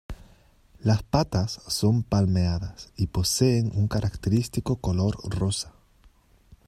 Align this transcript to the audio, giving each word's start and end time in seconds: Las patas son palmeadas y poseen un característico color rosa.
Las 0.79 1.03
patas 1.03 1.61
son 1.67 2.01
palmeadas 2.01 2.91
y 2.95 3.05
poseen 3.05 3.71
un 3.75 3.87
característico 3.87 4.77
color 4.77 5.15
rosa. 5.29 5.73